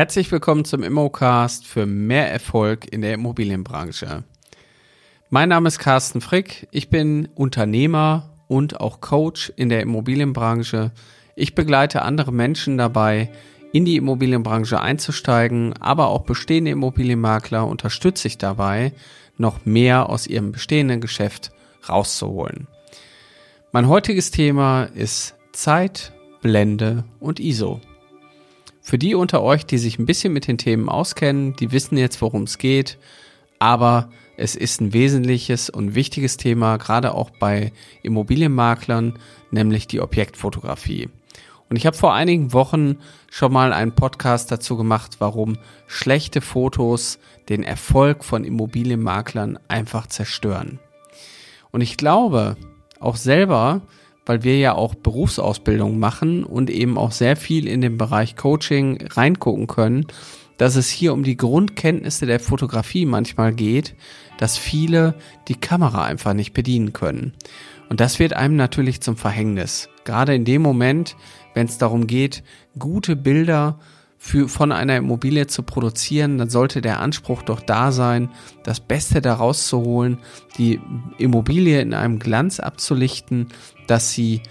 Herzlich 0.00 0.32
willkommen 0.32 0.64
zum 0.64 0.82
Immocast 0.82 1.66
für 1.66 1.84
mehr 1.84 2.32
Erfolg 2.32 2.90
in 2.90 3.02
der 3.02 3.12
Immobilienbranche. 3.12 4.24
Mein 5.28 5.50
Name 5.50 5.68
ist 5.68 5.78
Carsten 5.78 6.22
Frick, 6.22 6.66
ich 6.70 6.88
bin 6.88 7.28
Unternehmer 7.34 8.30
und 8.48 8.80
auch 8.80 9.02
Coach 9.02 9.52
in 9.56 9.68
der 9.68 9.82
Immobilienbranche. 9.82 10.92
Ich 11.36 11.54
begleite 11.54 12.00
andere 12.00 12.32
Menschen 12.32 12.78
dabei, 12.78 13.30
in 13.74 13.84
die 13.84 13.96
Immobilienbranche 13.96 14.80
einzusteigen, 14.80 15.74
aber 15.80 16.08
auch 16.08 16.22
bestehende 16.22 16.70
Immobilienmakler 16.70 17.66
unterstütze 17.66 18.26
ich 18.26 18.38
dabei, 18.38 18.94
noch 19.36 19.66
mehr 19.66 20.08
aus 20.08 20.26
ihrem 20.26 20.50
bestehenden 20.50 21.02
Geschäft 21.02 21.52
rauszuholen. 21.86 22.68
Mein 23.70 23.86
heutiges 23.86 24.30
Thema 24.30 24.84
ist 24.84 25.34
Zeit, 25.52 26.14
Blende 26.40 27.04
und 27.20 27.38
ISO. 27.38 27.82
Für 28.80 28.98
die 28.98 29.14
unter 29.14 29.42
euch, 29.42 29.66
die 29.66 29.78
sich 29.78 29.98
ein 29.98 30.06
bisschen 30.06 30.32
mit 30.32 30.46
den 30.46 30.58
Themen 30.58 30.88
auskennen, 30.88 31.54
die 31.56 31.72
wissen 31.72 31.96
jetzt, 31.98 32.22
worum 32.22 32.44
es 32.44 32.58
geht, 32.58 32.98
aber 33.58 34.10
es 34.36 34.56
ist 34.56 34.80
ein 34.80 34.94
wesentliches 34.94 35.68
und 35.68 35.94
wichtiges 35.94 36.38
Thema, 36.38 36.78
gerade 36.78 37.14
auch 37.14 37.30
bei 37.30 37.72
Immobilienmaklern, 38.02 39.18
nämlich 39.50 39.86
die 39.86 40.00
Objektfotografie. 40.00 41.10
Und 41.68 41.76
ich 41.76 41.86
habe 41.86 41.96
vor 41.96 42.14
einigen 42.14 42.52
Wochen 42.52 42.96
schon 43.30 43.52
mal 43.52 43.72
einen 43.72 43.94
Podcast 43.94 44.50
dazu 44.50 44.76
gemacht, 44.76 45.16
warum 45.20 45.58
schlechte 45.86 46.40
Fotos 46.40 47.18
den 47.48 47.62
Erfolg 47.62 48.24
von 48.24 48.44
Immobilienmaklern 48.44 49.58
einfach 49.68 50.06
zerstören. 50.06 50.80
Und 51.70 51.82
ich 51.82 51.96
glaube 51.96 52.56
auch 52.98 53.16
selber, 53.16 53.82
weil 54.30 54.44
wir 54.44 54.56
ja 54.58 54.76
auch 54.76 54.94
Berufsausbildung 54.94 55.98
machen 55.98 56.44
und 56.44 56.70
eben 56.70 56.96
auch 56.98 57.10
sehr 57.10 57.34
viel 57.34 57.66
in 57.66 57.80
den 57.80 57.98
Bereich 57.98 58.36
Coaching 58.36 59.08
reingucken 59.10 59.66
können, 59.66 60.06
dass 60.56 60.76
es 60.76 60.88
hier 60.88 61.12
um 61.12 61.24
die 61.24 61.36
Grundkenntnisse 61.36 62.26
der 62.26 62.38
Fotografie 62.38 63.06
manchmal 63.06 63.52
geht, 63.52 63.96
dass 64.38 64.56
viele 64.56 65.16
die 65.48 65.56
Kamera 65.56 66.04
einfach 66.04 66.32
nicht 66.32 66.52
bedienen 66.52 66.92
können. 66.92 67.32
Und 67.88 67.98
das 67.98 68.20
wird 68.20 68.34
einem 68.34 68.54
natürlich 68.54 69.00
zum 69.00 69.16
Verhängnis. 69.16 69.88
Gerade 70.04 70.32
in 70.32 70.44
dem 70.44 70.62
Moment, 70.62 71.16
wenn 71.54 71.66
es 71.66 71.78
darum 71.78 72.06
geht, 72.06 72.44
gute 72.78 73.16
Bilder 73.16 73.80
für, 74.22 74.50
von 74.50 74.70
einer 74.70 74.98
Immobilie 74.98 75.46
zu 75.46 75.62
produzieren, 75.62 76.36
dann 76.36 76.50
sollte 76.50 76.82
der 76.82 77.00
Anspruch 77.00 77.40
doch 77.40 77.60
da 77.60 77.90
sein, 77.90 78.28
das 78.62 78.78
Beste 78.78 79.22
daraus 79.22 79.66
zu 79.66 79.80
holen, 79.80 80.18
die 80.58 80.78
Immobilie 81.16 81.80
in 81.80 81.94
einem 81.94 82.18
Glanz 82.18 82.60
abzulichten, 82.60 83.48
dass 83.86 84.12
sie 84.12 84.42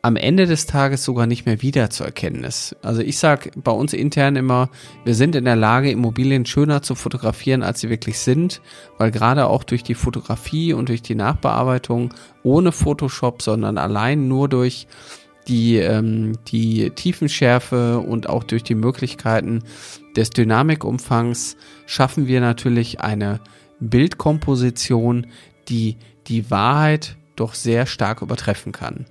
am 0.00 0.14
Ende 0.14 0.46
des 0.46 0.66
Tages 0.66 1.04
sogar 1.04 1.26
nicht 1.26 1.44
mehr 1.44 1.60
wiederzuerkennen 1.60 2.44
ist. 2.44 2.76
Also 2.80 3.02
ich 3.02 3.18
sage 3.18 3.50
bei 3.56 3.72
uns 3.72 3.92
intern 3.92 4.36
immer, 4.36 4.70
wir 5.04 5.16
sind 5.16 5.34
in 5.34 5.44
der 5.44 5.56
Lage, 5.56 5.90
Immobilien 5.90 6.46
schöner 6.46 6.80
zu 6.80 6.94
fotografieren, 6.94 7.64
als 7.64 7.80
sie 7.80 7.90
wirklich 7.90 8.20
sind, 8.20 8.62
weil 8.96 9.10
gerade 9.10 9.48
auch 9.48 9.64
durch 9.64 9.82
die 9.82 9.96
Fotografie 9.96 10.72
und 10.72 10.88
durch 10.88 11.02
die 11.02 11.16
Nachbearbeitung 11.16 12.14
ohne 12.44 12.70
Photoshop, 12.70 13.42
sondern 13.42 13.76
allein 13.76 14.28
nur 14.28 14.48
durch 14.48 14.86
die, 15.48 15.76
ähm, 15.76 16.38
die 16.46 16.90
Tiefenschärfe 16.90 17.98
und 17.98 18.28
auch 18.28 18.44
durch 18.44 18.62
die 18.62 18.74
Möglichkeiten 18.74 19.64
des 20.16 20.30
Dynamikumfangs 20.30 21.56
schaffen 21.86 22.26
wir 22.26 22.40
natürlich 22.40 23.00
eine 23.00 23.40
Bildkomposition, 23.80 25.26
die 25.68 25.96
die 26.26 26.50
Wahrheit 26.50 27.16
doch 27.36 27.54
sehr 27.54 27.86
stark 27.86 28.22
übertreffen 28.22 28.72
kann. 28.72 29.06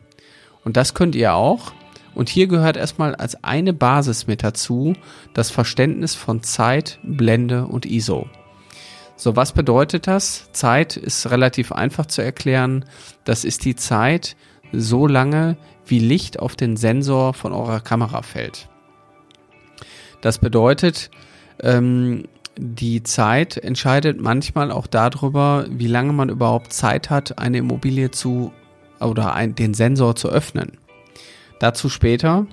Und 0.63 0.77
das 0.77 0.93
könnt 0.93 1.15
ihr 1.15 1.33
auch. 1.33 1.71
Und 2.13 2.29
hier 2.29 2.47
gehört 2.47 2.77
erstmal 2.77 3.15
als 3.15 3.43
eine 3.43 3.73
Basis 3.73 4.27
mit 4.27 4.43
dazu 4.43 4.95
das 5.33 5.49
Verständnis 5.49 6.15
von 6.15 6.43
Zeit, 6.43 6.99
Blende 7.03 7.65
und 7.67 7.85
ISO. 7.85 8.27
So, 9.15 9.35
was 9.35 9.51
bedeutet 9.51 10.07
das? 10.07 10.51
Zeit 10.51 10.97
ist 10.97 11.29
relativ 11.31 11.71
einfach 11.71 12.05
zu 12.05 12.21
erklären. 12.21 12.85
Das 13.23 13.45
ist 13.45 13.65
die 13.65 13.75
Zeit 13.75 14.35
so 14.72 15.07
lange, 15.07 15.57
wie 15.85 16.00
Licht 16.00 16.39
auf 16.39 16.55
den 16.55 16.78
Sensor 16.78 17.33
von 17.33 17.53
eurer 17.53 17.79
Kamera 17.79 18.22
fällt. 18.22 18.69
Das 20.22 20.39
bedeutet, 20.39 21.09
ähm, 21.61 22.25
die 22.57 23.03
Zeit 23.03 23.57
entscheidet 23.57 24.19
manchmal 24.19 24.72
auch 24.72 24.88
darüber, 24.88 25.66
wie 25.69 25.88
lange 25.88 26.13
man 26.13 26.29
überhaupt 26.29 26.73
Zeit 26.73 27.09
hat, 27.09 27.38
eine 27.38 27.59
Immobilie 27.59 28.11
zu 28.11 28.51
oder 29.00 29.33
ein, 29.33 29.53
den 29.53 29.73
Sensor 29.73 30.16
zu 30.16 30.29
öffnen. 30.29 30.77
Dazu 31.59 31.89
später. 31.89 32.47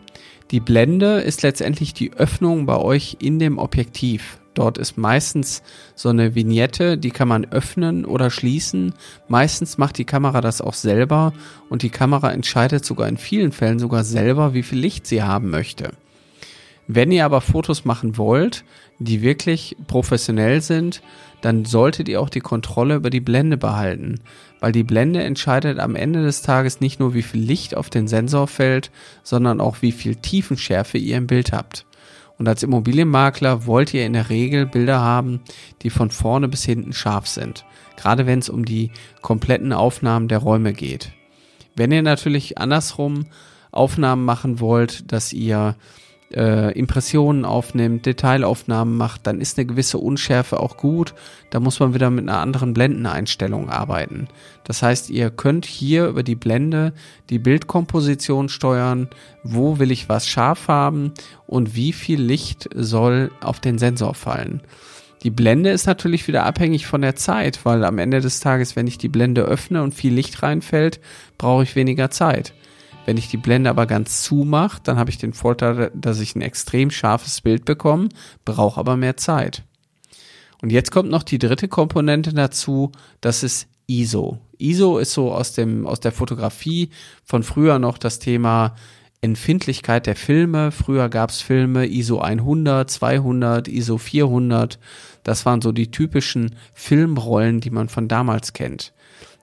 Die 0.51 0.61
Blende 0.61 1.21
ist 1.21 1.43
letztendlich 1.43 1.95
die 1.95 2.13
Öffnung 2.13 2.67
bei 2.67 2.77
euch 2.77 3.17
in 3.21 3.39
dem 3.39 3.59
Objektiv. 3.59 4.39
Dort 4.55 4.79
ist 4.79 4.97
meistens 4.97 5.63
so 5.97 6.09
eine 6.09 6.35
Vignette, 6.35 6.97
die 6.97 7.11
kann 7.11 7.29
man 7.29 7.45
öffnen 7.45 8.05
oder 8.05 8.31
schließen. 8.31 8.95
Meistens 9.29 9.79
macht 9.79 9.99
die 9.99 10.05
Kamera 10.05 10.41
das 10.41 10.61
auch 10.61 10.75
selber 10.75 11.33
und 11.69 11.83
die 11.83 11.91
Kamera 11.91 12.31
entscheidet 12.31 12.85
sogar 12.85 13.09
in 13.09 13.17
vielen 13.17 13.53
Fällen 13.53 13.81
sogar 13.81 14.05
selber, 14.05 14.55
wie 14.55 14.63
viel 14.63 14.79
Licht 14.79 15.07
sie 15.07 15.23
haben 15.23 15.51
möchte. 15.51 15.91
Wenn 16.87 17.11
ihr 17.11 17.25
aber 17.25 17.41
Fotos 17.41 17.85
machen 17.85 18.19
wollt, 18.19 18.65
die 18.99 19.23
wirklich 19.23 19.77
professionell 19.87 20.61
sind, 20.61 21.03
dann 21.41 21.65
solltet 21.65 22.09
ihr 22.09 22.21
auch 22.21 22.29
die 22.29 22.41
Kontrolle 22.41 22.95
über 22.95 23.11
die 23.11 23.21
Blende 23.21 23.57
behalten, 23.57 24.21
weil 24.61 24.73
die 24.73 24.85
Blende 24.85 25.23
entscheidet 25.23 25.79
am 25.79 25.97
Ende 25.97 26.23
des 26.23 26.43
Tages 26.43 26.81
nicht 26.81 27.01
nur, 27.01 27.15
wie 27.15 27.23
viel 27.23 27.41
Licht 27.41 27.77
auf 27.77 27.91
den 27.91 28.07
Sensor 28.07 28.47
fällt, 28.49 28.91
sondern 29.23 29.61
auch, 29.61 29.79
wie 29.81 29.93
viel 29.93 30.17
Tiefenschärfe 30.17 30.99
ihr 30.99 31.17
im 31.17 31.27
Bild 31.27 31.53
habt. 31.53 31.87
Und 32.39 32.49
als 32.49 32.63
Immobilienmakler 32.63 33.67
wollt 33.67 33.95
ihr 33.95 34.05
in 34.05 34.13
der 34.13 34.29
Regel 34.29 34.67
Bilder 34.67 35.01
haben, 35.01 35.41
die 35.83 35.91
von 35.91 36.11
vorne 36.11 36.49
bis 36.49 36.65
hinten 36.65 36.93
scharf 36.93 37.27
sind. 37.27 37.65
Gerade 37.97 38.27
wenn 38.27 38.41
es 38.41 38.49
um 38.49 38.65
die 38.65 38.91
kompletten 39.23 39.73
Aufnahmen 39.73 40.29
der 40.29 40.39
Räume 40.39 40.73
geht. 40.73 41.13
Wenn 41.77 41.93
ihr 41.93 42.03
natürlich 42.03 42.59
andersrum 42.59 43.27
Aufnahmen 43.71 44.25
machen 44.25 44.61
wollt, 44.61 45.13
dass 45.13 45.33
ihr 45.33 45.77
äh, 46.35 46.77
Impressionen 46.79 47.45
aufnimmt, 47.45 48.07
Detailaufnahmen 48.07 48.97
macht, 48.97 49.27
dann 49.27 49.41
ist 49.41 49.59
eine 49.59 49.67
gewisse 49.67 49.99
Unschärfe 49.99 50.61
auch 50.61 50.77
gut. 50.77 51.15
Da 51.51 51.61
muss 51.61 51.81
man 51.81 51.95
wieder 51.95 52.11
mit 52.11 52.29
einer 52.29 52.41
anderen 52.41 52.75
Blendeneinstellung 52.75 53.71
arbeiten. 53.71 54.29
Das 54.65 54.83
heißt, 54.83 55.11
ihr 55.11 55.31
könnt 55.31 55.67
hier 55.67 56.07
über 56.07 56.23
die 56.23 56.35
Blende 56.35 56.93
die 57.31 57.39
Bildkomposition 57.39 58.49
steuern, 58.49 59.09
wo 59.43 59.79
will 59.79 59.91
ich 59.91 60.09
was 60.09 60.27
scharf 60.27 60.69
haben 60.69 61.13
und 61.47 61.77
wie 61.77 61.93
viel 61.93 62.21
Licht 62.21 62.69
soll 62.75 63.31
auf 63.41 63.61
den 63.61 63.79
Sensor 63.79 64.15
fallen. 64.15 64.61
Die 65.23 65.31
Blende 65.31 65.71
ist 65.71 65.87
natürlich 65.87 66.29
wieder 66.29 66.45
abhängig 66.45 66.87
von 66.87 67.01
der 67.01 67.17
Zeit, 67.17 67.65
weil 67.65 67.85
am 67.85 67.99
Ende 67.99 68.21
des 68.21 68.41
Tages, 68.41 68.77
wenn 68.77 68.87
ich 68.87 68.99
die 68.99 69.09
Blende 69.09 69.43
öffne 69.43 69.83
und 69.83 69.95
viel 69.95 70.13
Licht 70.13 70.43
reinfällt, 70.43 71.01
brauche 71.39 71.63
ich 71.63 71.77
weniger 71.77 72.11
Zeit. 72.11 72.53
Wenn 73.07 73.17
ich 73.17 73.29
die 73.29 73.37
Blende 73.37 73.71
aber 73.71 73.87
ganz 73.87 74.23
zumache, 74.23 74.81
dann 74.83 74.97
habe 74.97 75.11
ich 75.11 75.19
den 75.19 75.35
Vorteil, 75.35 75.91
dass 75.95 76.21
ich 76.21 76.35
ein 76.35 76.43
extrem 76.43 76.91
scharfes 76.91 77.41
Bild 77.41 77.65
bekomme, 77.65 78.09
brauche 78.45 78.81
aber 78.81 78.97
mehr 78.97 79.17
Zeit. 79.17 79.63
Und 80.63 80.71
jetzt 80.71 80.91
kommt 80.91 81.11
noch 81.11 81.23
die 81.23 81.39
dritte 81.39 81.69
Komponente 81.69 82.33
dazu, 82.33 82.93
das 83.21 83.43
ist 83.43 83.69
ISO. 83.87 84.39
ISO 84.57 84.99
ist 84.99 85.13
so 85.13 85.33
aus 85.33 85.53
dem 85.53 85.87
aus 85.87 86.01
der 86.01 86.13
Fotografie 86.13 86.89
von 87.25 87.43
früher 87.43 87.79
noch 87.79 87.99
das 87.99 88.19
Thema 88.19 88.75
Empfindlichkeit 89.21 90.07
der 90.07 90.17
Filme. 90.17 90.71
Früher 90.71 91.09
gab 91.09 91.31
es 91.31 91.41
Filme 91.41 91.87
ISO 91.87 92.21
100, 92.21 92.91
200, 92.91 93.69
ISO 93.69 93.99
400. 93.99 94.79
Das 95.23 95.45
waren 95.45 95.61
so 95.61 95.73
die 95.73 95.91
typischen 95.91 96.57
Filmrollen, 96.73 97.61
die 97.61 97.71
man 97.71 97.89
von 97.89 98.09
damals 98.09 98.55
kennt. 98.55 98.95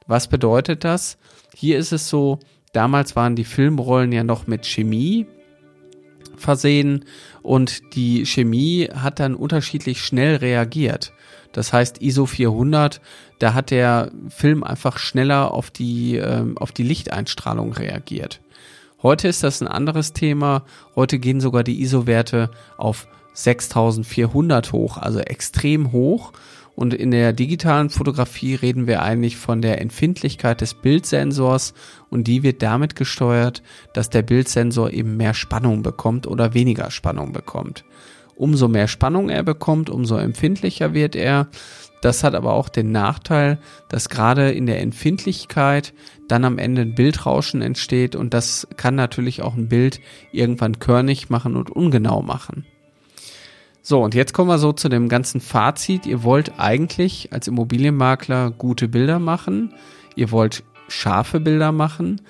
Was 0.07 0.27
bedeutet 0.27 0.83
das? 0.83 1.17
Hier 1.55 1.77
ist 1.77 1.91
es 1.91 2.09
so, 2.09 2.39
Damals 2.71 3.15
waren 3.15 3.35
die 3.35 3.43
Filmrollen 3.43 4.11
ja 4.11 4.23
noch 4.23 4.47
mit 4.47 4.65
Chemie 4.65 5.27
versehen 6.37 7.05
und 7.41 7.95
die 7.95 8.25
Chemie 8.25 8.89
hat 8.93 9.19
dann 9.19 9.35
unterschiedlich 9.35 10.01
schnell 10.01 10.37
reagiert. 10.37 11.13
Das 11.51 11.73
heißt 11.73 12.01
ISO 12.01 12.25
400, 12.25 13.01
da 13.39 13.53
hat 13.53 13.71
der 13.71 14.11
Film 14.29 14.63
einfach 14.63 14.97
schneller 14.97 15.51
auf 15.51 15.69
die, 15.69 16.15
ähm, 16.15 16.57
auf 16.57 16.71
die 16.71 16.83
Lichteinstrahlung 16.83 17.73
reagiert. 17.73 18.41
Heute 19.03 19.27
ist 19.27 19.43
das 19.43 19.61
ein 19.61 19.67
anderes 19.67 20.13
Thema. 20.13 20.63
Heute 20.95 21.19
gehen 21.19 21.41
sogar 21.41 21.63
die 21.63 21.81
ISO-Werte 21.81 22.51
auf 22.77 23.07
6400 23.33 24.71
hoch, 24.71 24.97
also 24.97 25.19
extrem 25.19 25.91
hoch. 25.91 26.33
Und 26.81 26.95
in 26.95 27.11
der 27.11 27.31
digitalen 27.31 27.91
Fotografie 27.91 28.55
reden 28.55 28.87
wir 28.87 29.03
eigentlich 29.03 29.37
von 29.37 29.61
der 29.61 29.79
Empfindlichkeit 29.81 30.61
des 30.61 30.73
Bildsensors 30.73 31.75
und 32.09 32.25
die 32.25 32.41
wird 32.41 32.63
damit 32.63 32.95
gesteuert, 32.95 33.61
dass 33.93 34.09
der 34.09 34.23
Bildsensor 34.23 34.89
eben 34.89 35.15
mehr 35.15 35.35
Spannung 35.35 35.83
bekommt 35.83 36.25
oder 36.25 36.55
weniger 36.55 36.89
Spannung 36.89 37.33
bekommt. 37.33 37.85
Umso 38.35 38.67
mehr 38.67 38.87
Spannung 38.87 39.29
er 39.29 39.43
bekommt, 39.43 39.91
umso 39.91 40.17
empfindlicher 40.17 40.95
wird 40.95 41.15
er. 41.15 41.49
Das 42.01 42.23
hat 42.23 42.33
aber 42.33 42.53
auch 42.53 42.67
den 42.67 42.91
Nachteil, 42.91 43.59
dass 43.87 44.09
gerade 44.09 44.49
in 44.49 44.65
der 44.65 44.81
Empfindlichkeit 44.81 45.93
dann 46.27 46.45
am 46.45 46.57
Ende 46.57 46.81
ein 46.81 46.95
Bildrauschen 46.95 47.61
entsteht 47.61 48.15
und 48.15 48.33
das 48.33 48.67
kann 48.75 48.95
natürlich 48.95 49.43
auch 49.43 49.53
ein 49.53 49.69
Bild 49.69 49.99
irgendwann 50.31 50.79
körnig 50.79 51.29
machen 51.29 51.57
und 51.57 51.69
ungenau 51.69 52.23
machen. 52.23 52.65
So, 53.83 54.03
und 54.03 54.13
jetzt 54.13 54.33
kommen 54.33 54.49
wir 54.49 54.59
so 54.59 54.73
zu 54.73 54.89
dem 54.89 55.09
ganzen 55.09 55.41
Fazit. 55.41 56.05
Ihr 56.05 56.23
wollt 56.23 56.59
eigentlich 56.59 57.33
als 57.33 57.47
Immobilienmakler 57.47 58.51
gute 58.51 58.87
Bilder 58.87 59.17
machen. 59.17 59.73
Ihr 60.15 60.31
wollt 60.31 60.63
scharfe 60.87 61.39
Bilder 61.39 61.71
machen. 61.71 62.21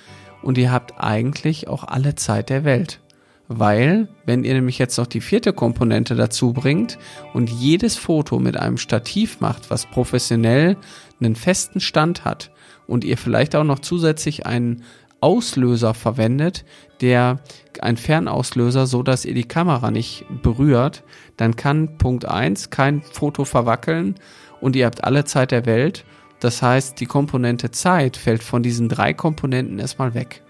Und 0.41 0.57
ihr 0.57 0.71
habt 0.71 0.93
eigentlich 0.97 1.67
auch 1.67 1.83
alle 1.83 2.15
Zeit 2.15 2.49
der 2.49 2.63
Welt. 2.63 3.01
Weil, 3.49 4.07
wenn 4.25 4.45
ihr 4.45 4.53
nämlich 4.53 4.79
jetzt 4.79 4.97
noch 4.97 5.07
die 5.07 5.19
vierte 5.19 5.51
Komponente 5.51 6.15
dazu 6.15 6.53
bringt 6.53 6.97
und 7.33 7.49
jedes 7.49 7.97
Foto 7.97 8.39
mit 8.39 8.55
einem 8.55 8.77
Stativ 8.77 9.41
macht, 9.41 9.69
was 9.69 9.85
professionell 9.87 10.77
einen 11.19 11.35
festen 11.35 11.81
Stand 11.81 12.23
hat 12.23 12.51
und 12.87 13.03
ihr 13.03 13.17
vielleicht 13.17 13.57
auch 13.57 13.65
noch 13.65 13.79
zusätzlich 13.79 14.45
einen 14.45 14.83
Auslöser 15.21 15.93
verwendet, 15.93 16.65
der 16.99 17.39
ein 17.79 17.97
Fernauslöser, 17.97 18.87
so 18.87 19.03
dass 19.03 19.25
ihr 19.25 19.33
die 19.33 19.47
Kamera 19.47 19.91
nicht 19.91 20.25
berührt, 20.41 21.03
dann 21.37 21.55
kann 21.55 21.97
Punkt 21.97 22.25
eins 22.25 22.69
kein 22.69 23.01
Foto 23.01 23.45
verwackeln 23.45 24.15
und 24.59 24.75
ihr 24.75 24.85
habt 24.85 25.03
alle 25.03 25.23
Zeit 25.25 25.51
der 25.51 25.65
Welt. 25.65 26.05
Das 26.39 26.61
heißt, 26.61 26.99
die 26.99 27.05
Komponente 27.05 27.71
Zeit 27.71 28.17
fällt 28.17 28.43
von 28.43 28.63
diesen 28.63 28.89
drei 28.89 29.13
Komponenten 29.13 29.79
erstmal 29.79 30.13
weg. 30.13 30.41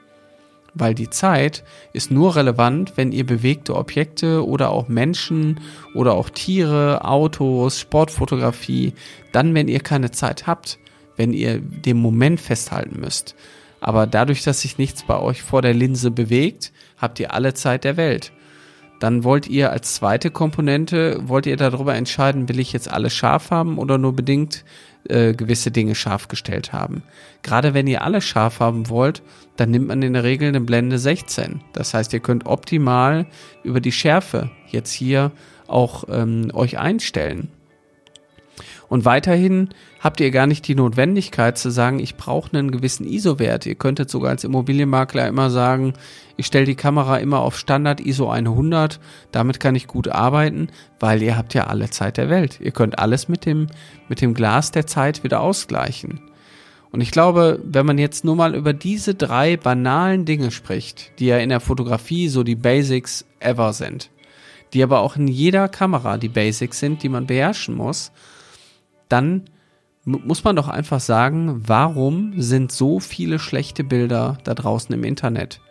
Weil 0.73 0.95
die 0.95 1.09
Zeit 1.09 1.65
ist 1.91 2.11
nur 2.11 2.37
relevant, 2.37 2.93
wenn 2.95 3.11
ihr 3.11 3.25
bewegte 3.25 3.75
Objekte 3.75 4.47
oder 4.47 4.69
auch 4.69 4.87
Menschen 4.87 5.59
oder 5.93 6.13
auch 6.13 6.29
Tiere, 6.29 7.03
Autos, 7.03 7.77
Sportfotografie, 7.77 8.93
dann 9.33 9.53
wenn 9.53 9.67
ihr 9.67 9.81
keine 9.81 10.11
Zeit 10.11 10.47
habt, 10.47 10.79
wenn 11.17 11.33
ihr 11.33 11.59
den 11.59 11.97
Moment 11.97 12.39
festhalten 12.39 13.01
müsst. 13.01 13.35
Aber 13.81 14.07
dadurch, 14.07 14.43
dass 14.43 14.61
sich 14.61 14.77
nichts 14.77 15.03
bei 15.03 15.19
euch 15.19 15.41
vor 15.41 15.61
der 15.61 15.73
Linse 15.73 16.11
bewegt, 16.11 16.71
habt 16.97 17.19
ihr 17.19 17.33
alle 17.33 17.53
Zeit 17.53 17.83
der 17.83 17.97
Welt. 17.97 18.31
Dann 19.01 19.23
wollt 19.23 19.47
ihr 19.47 19.71
als 19.71 19.95
zweite 19.95 20.29
Komponente, 20.29 21.27
wollt 21.27 21.47
ihr 21.47 21.57
darüber 21.57 21.95
entscheiden, 21.95 22.47
will 22.47 22.59
ich 22.59 22.71
jetzt 22.71 22.89
alles 22.89 23.15
scharf 23.15 23.49
haben 23.49 23.79
oder 23.79 23.97
nur 23.97 24.15
bedingt 24.15 24.63
äh, 25.09 25.33
gewisse 25.33 25.71
Dinge 25.71 25.95
scharf 25.95 26.27
gestellt 26.27 26.71
haben. 26.71 27.01
Gerade 27.41 27.73
wenn 27.73 27.87
ihr 27.87 28.03
alles 28.03 28.23
scharf 28.23 28.59
haben 28.59 28.89
wollt, 28.89 29.23
dann 29.55 29.71
nimmt 29.71 29.87
man 29.87 30.03
in 30.03 30.13
der 30.13 30.23
Regel 30.23 30.49
eine 30.49 30.61
Blende 30.61 30.99
16. 30.99 31.61
Das 31.73 31.95
heißt, 31.95 32.13
ihr 32.13 32.19
könnt 32.19 32.45
optimal 32.45 33.25
über 33.63 33.81
die 33.81 33.91
Schärfe 33.91 34.51
jetzt 34.67 34.91
hier 34.91 35.31
auch 35.65 36.03
ähm, 36.11 36.51
euch 36.53 36.77
einstellen. 36.77 37.49
Und 38.91 39.05
weiterhin 39.05 39.69
habt 40.01 40.19
ihr 40.19 40.31
gar 40.31 40.47
nicht 40.47 40.67
die 40.67 40.75
Notwendigkeit 40.75 41.57
zu 41.57 41.71
sagen, 41.71 41.99
ich 41.99 42.17
brauche 42.17 42.51
einen 42.51 42.71
gewissen 42.71 43.07
ISO-Wert. 43.07 43.65
Ihr 43.65 43.75
könntet 43.75 44.09
sogar 44.09 44.31
als 44.31 44.43
Immobilienmakler 44.43 45.29
immer 45.29 45.49
sagen, 45.49 45.93
ich 46.35 46.47
stelle 46.47 46.65
die 46.65 46.75
Kamera 46.75 47.15
immer 47.15 47.39
auf 47.39 47.57
Standard 47.57 48.01
ISO 48.01 48.29
100, 48.29 48.99
damit 49.31 49.61
kann 49.61 49.75
ich 49.75 49.87
gut 49.87 50.09
arbeiten, 50.09 50.67
weil 50.99 51.21
ihr 51.21 51.37
habt 51.37 51.53
ja 51.53 51.67
alle 51.67 51.89
Zeit 51.89 52.17
der 52.17 52.29
Welt. 52.29 52.59
Ihr 52.59 52.71
könnt 52.71 52.99
alles 52.99 53.29
mit 53.29 53.45
dem, 53.45 53.67
mit 54.09 54.19
dem 54.19 54.33
Glas 54.33 54.71
der 54.71 54.87
Zeit 54.87 55.23
wieder 55.23 55.39
ausgleichen. 55.39 56.19
Und 56.91 56.99
ich 56.99 57.11
glaube, 57.11 57.61
wenn 57.63 57.85
man 57.85 57.97
jetzt 57.97 58.25
nur 58.25 58.35
mal 58.35 58.53
über 58.55 58.73
diese 58.73 59.15
drei 59.15 59.55
banalen 59.55 60.25
Dinge 60.25 60.51
spricht, 60.51 61.17
die 61.17 61.27
ja 61.27 61.37
in 61.37 61.47
der 61.47 61.61
Fotografie 61.61 62.27
so 62.27 62.43
die 62.43 62.55
Basics 62.55 63.23
ever 63.39 63.71
sind, 63.71 64.09
die 64.73 64.83
aber 64.83 64.99
auch 64.99 65.15
in 65.15 65.29
jeder 65.29 65.69
Kamera 65.69 66.17
die 66.17 66.27
Basics 66.27 66.79
sind, 66.79 67.03
die 67.03 67.09
man 67.09 67.25
beherrschen 67.25 67.73
muss, 67.73 68.11
dann 69.11 69.43
muss 70.03 70.43
man 70.43 70.55
doch 70.55 70.67
einfach 70.67 70.99
sagen, 70.99 71.61
warum 71.67 72.33
sind 72.41 72.71
so 72.71 72.99
viele 72.99 73.37
schlechte 73.37 73.83
Bilder 73.83 74.37
da 74.43 74.55
draußen 74.55 74.93
im 74.93 75.03
Internet? 75.03 75.61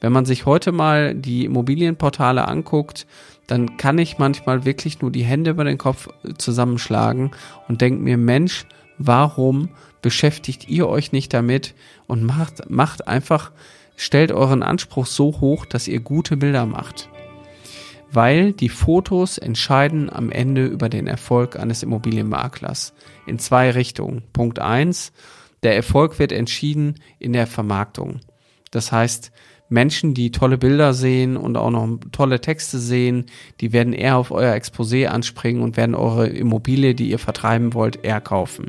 Wenn 0.00 0.12
man 0.12 0.26
sich 0.26 0.46
heute 0.46 0.70
mal 0.70 1.14
die 1.14 1.44
Immobilienportale 1.44 2.46
anguckt, 2.46 3.06
dann 3.46 3.76
kann 3.76 3.98
ich 3.98 4.18
manchmal 4.18 4.64
wirklich 4.64 5.00
nur 5.00 5.10
die 5.10 5.24
Hände 5.24 5.50
über 5.50 5.64
den 5.64 5.78
Kopf 5.78 6.08
zusammenschlagen 6.38 7.32
und 7.68 7.80
denke 7.80 8.02
mir, 8.02 8.16
Mensch, 8.16 8.66
warum 8.98 9.70
beschäftigt 10.02 10.68
ihr 10.68 10.88
euch 10.88 11.12
nicht 11.12 11.34
damit 11.34 11.74
und 12.06 12.22
macht, 12.22 12.70
macht 12.70 13.08
einfach, 13.08 13.50
stellt 13.96 14.30
euren 14.30 14.62
Anspruch 14.62 15.06
so 15.06 15.40
hoch, 15.40 15.66
dass 15.66 15.88
ihr 15.88 16.00
gute 16.00 16.36
Bilder 16.36 16.66
macht 16.66 17.08
weil 18.14 18.52
die 18.52 18.68
Fotos 18.68 19.38
entscheiden 19.38 20.10
am 20.10 20.30
Ende 20.30 20.66
über 20.66 20.88
den 20.88 21.06
Erfolg 21.06 21.58
eines 21.58 21.82
Immobilienmaklers 21.82 22.94
in 23.26 23.38
zwei 23.38 23.70
Richtungen. 23.70 24.22
Punkt 24.32 24.58
eins: 24.58 25.12
Der 25.62 25.74
Erfolg 25.74 26.18
wird 26.18 26.32
entschieden 26.32 26.96
in 27.18 27.32
der 27.32 27.46
Vermarktung. 27.46 28.20
Das 28.70 28.92
heißt, 28.92 29.32
Menschen, 29.68 30.14
die 30.14 30.30
tolle 30.30 30.58
Bilder 30.58 30.92
sehen 30.92 31.36
und 31.36 31.56
auch 31.56 31.70
noch 31.70 31.98
tolle 32.12 32.40
Texte 32.40 32.78
sehen, 32.78 33.26
die 33.60 33.72
werden 33.72 33.92
eher 33.92 34.16
auf 34.16 34.30
euer 34.30 34.54
Exposé 34.54 35.06
anspringen 35.06 35.62
und 35.62 35.76
werden 35.76 35.94
eure 35.94 36.28
Immobilie, 36.28 36.94
die 36.94 37.10
ihr 37.10 37.18
vertreiben 37.18 37.74
wollt, 37.74 38.04
eher 38.04 38.20
kaufen. 38.20 38.68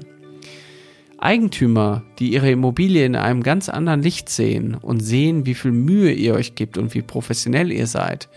Eigentümer, 1.18 2.04
die 2.20 2.34
ihre 2.34 2.52
Immobilie 2.52 3.06
in 3.06 3.16
einem 3.16 3.44
ganz 3.44 3.70
anderen 3.70 4.02
Licht 4.02 4.30
sehen 4.30 4.76
und 4.76 5.00
sehen, 5.00 5.46
wie 5.46 5.54
viel 5.54 5.72
Mühe 5.72 6.12
ihr 6.12 6.34
euch 6.34 6.56
gibt 6.56 6.78
und 6.78 6.94
wie 6.94 7.02
professionell 7.02 7.72
ihr 7.72 7.88
seid, 7.88 8.30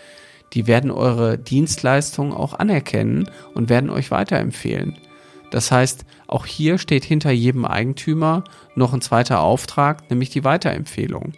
die 0.55 0.67
werden 0.67 0.91
eure 0.91 1.39
Dienstleistungen 1.39 2.33
auch 2.33 2.55
anerkennen 2.55 3.31
und 3.55 3.69
werden 3.69 3.91
euch 3.91 4.11
weiterempfehlen. 4.11 4.97
Das 5.51 5.71
heißt, 5.71 6.05
auch 6.27 6.47
hier 6.47 6.79
steht 6.79 7.05
hinter 7.05 7.31
jedem 7.31 7.65
Eigentümer 7.65 8.43
noch 8.75 8.93
ein 8.93 9.01
zweiter 9.01 9.41
Auftrag, 9.41 10.11
nämlich 10.11 10.31
die 10.31 10.43
Weiterempfehlung. 10.45 11.33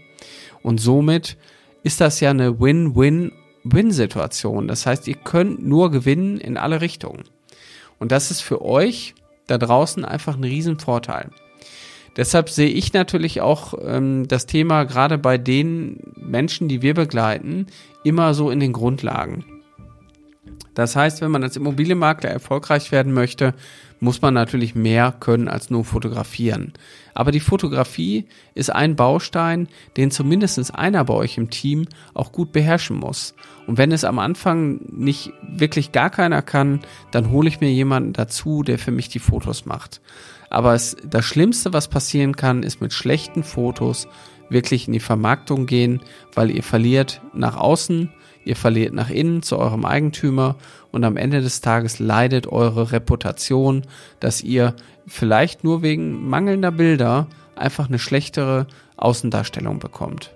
Und 0.63 0.81
somit 0.81 1.37
ist 1.83 2.01
das 2.01 2.21
ja 2.21 2.31
eine 2.31 2.61
Win-Win-Win-Situation. 2.61 4.69
Das 4.69 4.87
heißt, 4.87 5.09
ihr 5.09 5.15
könnt 5.15 5.67
nur 5.67 5.91
gewinnen 5.91 6.39
in 6.39 6.57
alle 6.57 6.81
Richtungen. 6.81 7.25
Und 7.99 8.13
das 8.13 8.31
ist 8.31 8.41
für 8.41 8.63
euch 8.63 9.15
da 9.47 9.59
draußen 9.59 10.05
einfach 10.05 10.37
ein 10.37 10.45
Riesenvorteil. 10.45 11.31
Deshalb 12.17 12.51
sehe 12.51 12.69
ich 12.69 12.93
natürlich 12.93 13.41
auch 13.41 13.75
ähm, 13.83 14.27
das 14.27 14.47
Thema 14.47 14.85
gerade 14.85 15.19
bei 15.19 15.39
den 15.39 16.13
Menschen, 16.17 16.69
die 16.69 16.83
wir 16.83 16.95
begleiten, 16.95 17.67
immer 18.05 18.35
so 18.35 18.51
in 18.51 18.61
den 18.61 18.73
Grundlagen. 18.73 19.45
Das 20.75 20.97
heißt, 20.97 21.21
wenn 21.21 21.31
man 21.31 21.43
als 21.43 21.57
Immobilienmakler 21.57 22.31
erfolgreich 22.31 22.93
werden 22.93 23.13
möchte, 23.13 23.55
muss 23.99 24.23
man 24.23 24.33
natürlich 24.33 24.75
mehr 24.75 25.13
können 25.19 25.49
als 25.49 25.69
nur 25.69 25.85
fotografieren. 25.85 26.73
Aber 27.13 27.33
die 27.33 27.41
Fotografie 27.41 28.27
ist 28.55 28.71
ein 28.71 28.97
Baustein, 28.97 29.69
den 29.97 30.11
zumindest 30.11 30.75
einer 30.75 31.05
bei 31.05 31.15
euch 31.15 31.37
im 31.37 31.51
Team 31.51 31.87
auch 32.15 32.33
gut 32.33 32.53
beherrschen 32.53 32.97
muss. 32.97 33.35
Und 33.67 33.77
wenn 33.77 33.93
es 33.93 34.05
am 34.05 34.19
Anfang 34.19 34.81
nicht 34.91 35.33
wirklich 35.43 35.93
gar 35.93 36.09
keiner 36.09 36.41
kann, 36.41 36.81
dann 37.11 37.31
hole 37.31 37.49
ich 37.49 37.61
mir 37.61 37.71
jemanden 37.71 38.15
dazu, 38.15 38.63
der 38.63 38.79
für 38.79 38.91
mich 38.91 39.09
die 39.11 39.19
Fotos 39.19 39.67
macht. 39.67 40.01
Aber 40.51 40.75
es, 40.75 40.97
das 41.09 41.25
Schlimmste, 41.25 41.73
was 41.73 41.89
passieren 41.89 42.37
kann, 42.37 42.63
ist 42.63 42.81
mit 42.81 42.93
schlechten 42.93 43.45
Fotos 43.45 44.09
wirklich 44.51 44.89
in 44.89 44.93
die 44.93 45.01
Vermarktung 45.01 45.67
gehen, 45.67 46.03
weil 46.35 46.51
ihr 46.51 46.65
verliert 46.65 47.23
nach 47.33 47.57
außen, 47.57 48.11
ihr 48.45 48.57
verliert 48.57 48.93
nach 48.93 49.11
innen 49.11 49.43
zu 49.43 49.57
eurem 49.57 49.85
Eigentümer 49.85 50.57
und 50.91 51.05
am 51.05 51.17
Ende 51.17 51.41
des 51.41 51.61
Tages 51.61 52.01
leidet 52.01 52.49
eure 52.49 52.91
Reputation, 52.91 53.83
dass 54.19 54.43
ihr 54.43 54.75
vielleicht 55.07 55.63
nur 55.63 55.83
wegen 55.83 56.29
mangelnder 56.29 56.73
Bilder 56.73 57.29
einfach 57.55 57.89
eine 57.89 58.01
schlechtere 58.01 58.67
Außendarstellung 58.97 59.79
bekommt. 59.79 60.33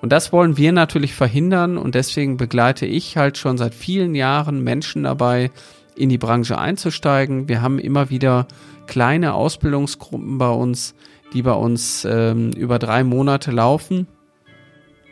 Und 0.00 0.10
das 0.12 0.32
wollen 0.32 0.56
wir 0.56 0.72
natürlich 0.72 1.14
verhindern 1.14 1.78
und 1.78 1.94
deswegen 1.94 2.36
begleite 2.36 2.86
ich 2.86 3.16
halt 3.16 3.38
schon 3.38 3.56
seit 3.56 3.74
vielen 3.74 4.14
Jahren 4.14 4.62
Menschen 4.62 5.04
dabei, 5.04 5.50
in 5.94 6.08
die 6.08 6.18
Branche 6.18 6.58
einzusteigen. 6.58 7.48
Wir 7.48 7.62
haben 7.62 7.78
immer 7.78 8.10
wieder 8.10 8.46
kleine 8.86 9.34
Ausbildungsgruppen 9.34 10.38
bei 10.38 10.50
uns, 10.50 10.94
die 11.32 11.42
bei 11.42 11.52
uns 11.52 12.04
ähm, 12.04 12.52
über 12.52 12.78
drei 12.78 13.04
Monate 13.04 13.50
laufen, 13.50 14.06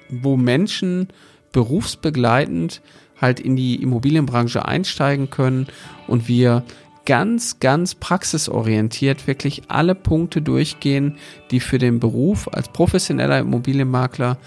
wo 0.09 0.37
Menschen 0.37 1.09
berufsbegleitend 1.53 2.83
halt 3.21 3.41
in 3.41 3.57
die 3.57 3.83
Immobilienbranche 3.83 4.65
einsteigen 4.65 5.31
können 5.31 5.67
und 6.07 6.29
wir 6.29 6.65
ganz, 7.05 7.59
ganz 7.61 7.95
praxisorientiert 7.95 9.27
wirklich 9.27 9.63
alle 9.69 9.95
Punkte 9.95 10.43
durchgehen, 10.43 11.17
die 11.51 11.61
für 11.61 11.79
den 11.79 12.01
Beruf 12.01 12.49
als 12.53 12.69
professioneller 12.69 13.39
Immobilienmakler 13.39 14.39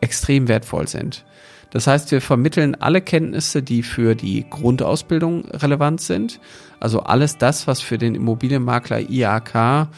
extrem 0.00 0.48
wertvoll 0.48 0.88
sind. 0.88 1.24
Das 1.70 1.86
heißt, 1.86 2.10
wir 2.10 2.20
vermitteln 2.20 2.74
alle 2.74 3.00
Kenntnisse, 3.00 3.62
die 3.62 3.82
für 3.82 4.14
die 4.14 4.44
Grundausbildung 4.48 5.44
relevant 5.50 6.00
sind. 6.00 6.40
Also 6.80 7.00
alles 7.00 7.38
das, 7.38 7.66
was 7.66 7.80
für 7.80 7.98
den 7.98 8.14
Immobilienmakler 8.14 9.08
IAK 9.08 9.88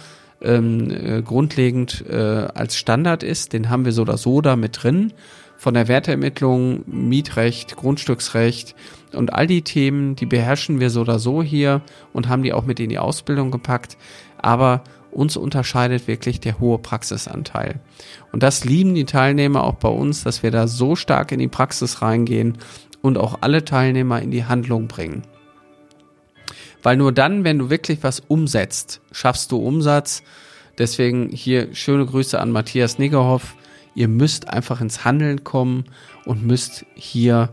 ähm, 0.43 0.91
äh, 0.91 1.23
grundlegend 1.23 2.05
äh, 2.09 2.15
als 2.17 2.77
Standard 2.77 3.23
ist, 3.23 3.53
den 3.53 3.71
haben 3.71 3.85
wir 3.85 3.93
so 3.93 4.03
oder 4.03 4.19
so 4.19 4.41
da 4.41 4.57
mit 4.57 4.83
drin. 4.83 5.13
Von 5.57 5.75
der 5.75 5.87
Werteermittlung, 5.87 6.83
Mietrecht, 6.87 7.77
Grundstücksrecht 7.77 8.75
und 9.13 9.33
all 9.33 9.47
die 9.47 9.63
Themen, 9.63 10.17
die 10.17 10.27
beherrschen 10.27 10.81
wir 10.81 10.91
so 10.91 11.03
oder 11.03 11.21
so 11.21 11.43
hier 11.43 11.83
und 12.13 12.29
haben 12.29 12.43
die 12.43 12.53
auch 12.53 12.67
mit 12.67 12.81
in 12.81 12.89
die 12.89 12.99
Ausbildung 12.99 13.53
gepackt. 13.53 13.97
Aber 14.39 14.83
uns 15.13 15.37
unterscheidet 15.37 16.09
wirklich 16.09 16.41
der 16.41 16.59
hohe 16.59 16.79
Praxisanteil. 16.79 17.81
Und 18.33 18.43
das 18.43 18.65
lieben 18.65 18.95
die 18.95 19.05
Teilnehmer 19.05 19.65
auch 19.65 19.75
bei 19.75 19.89
uns, 19.89 20.25
dass 20.25 20.43
wir 20.43 20.51
da 20.51 20.67
so 20.67 20.97
stark 20.97 21.33
in 21.33 21.39
die 21.39 21.49
Praxis 21.49 22.03
reingehen 22.03 22.59
und 23.03 23.19
auch 23.19 23.39
alle 23.41 23.65
Teilnehmer 23.65 24.21
in 24.23 24.31
die 24.31 24.45
Handlung 24.45 24.89
bringen. 24.89 25.23
Weil 26.83 26.97
nur 26.97 27.13
dann, 27.13 27.45
wenn 27.45 27.59
du 27.59 27.71
wirklich 27.71 28.03
was 28.03 28.21
umsetzt, 28.21 29.01
schaffst 29.13 29.53
du 29.53 29.59
Umsatz. 29.59 30.23
Deswegen 30.79 31.29
hier 31.29 31.75
schöne 31.75 32.07
Grüße 32.07 32.41
an 32.41 32.51
Matthias 32.51 32.99
Niggerhoff. 32.99 33.55
Ihr 33.95 34.09
müsst 34.09 34.49
einfach 34.49 34.81
ins 34.81 35.05
Handeln 35.05 35.45
kommen 35.45 35.85
und 36.25 36.45
müsst 36.45 36.87
hier 36.95 37.51